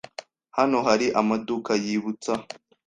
Hano 0.57 0.77
hari 0.87 1.07
amaduka 1.21 1.71
yibutsa? 1.83 2.33